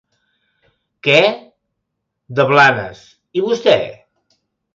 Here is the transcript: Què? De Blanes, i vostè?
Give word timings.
Què? 1.07 1.17
De 2.41 2.47
Blanes, 2.53 3.05
i 3.41 3.45
vostè? 3.51 3.77